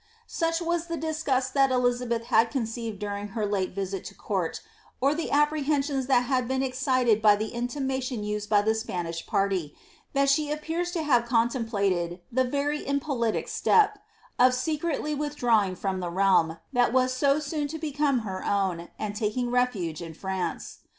Such 0.25 0.63
was 0.63 0.87
the 0.87 0.97
disgust 0.97 1.53
that 1.53 1.69
Elizabeth 1.69 2.23
had 2.23 2.49
conceived 2.49 2.97
during 2.97 3.27
her 3.37 3.45
late 3.45 3.69
visit 3.75 4.03
to 4.05 4.15
court, 4.15 4.61
or 4.99 5.13
the 5.13 5.29
apprehensions 5.29 6.07
that 6.07 6.21
had 6.23 6.47
been 6.47 6.63
excited 6.63 7.21
by 7.21 7.35
the 7.35 7.51
intimi 7.51 7.97
dation 7.99 8.25
used 8.25 8.49
by 8.49 8.63
the 8.63 8.73
Spanish 8.73 9.23
party, 9.27 9.75
that 10.13 10.27
she 10.27 10.49
appears 10.51 10.89
to 10.93 11.03
have 11.03 11.27
contemplated, 11.27 12.19
the 12.31 12.43
very 12.45 12.83
impolitic 12.83 13.47
step, 13.47 13.99
of 14.39 14.55
secretly 14.55 15.13
withdrawing 15.13 15.75
from 15.75 15.99
the 15.99 16.09
realm, 16.09 16.57
that 16.73 16.93
WIS 16.93 17.13
so 17.13 17.37
soon 17.39 17.67
to 17.67 17.77
become 17.77 18.21
her 18.21 18.43
own, 18.43 18.89
and 18.97 19.15
taking 19.15 19.51
refuge 19.51 20.01
in 20.01 20.15
France. 20.15 20.79